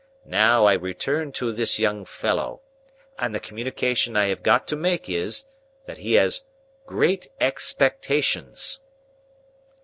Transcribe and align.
"Now, 0.25 0.65
I 0.65 0.73
return 0.73 1.31
to 1.33 1.51
this 1.53 1.77
young 1.77 2.05
fellow. 2.05 2.61
And 3.19 3.35
the 3.35 3.39
communication 3.39 4.17
I 4.17 4.29
have 4.29 4.41
got 4.41 4.67
to 4.69 4.75
make 4.75 5.07
is, 5.07 5.43
that 5.85 5.99
he 5.99 6.13
has 6.13 6.45
great 6.87 7.27
expectations." 7.39 8.79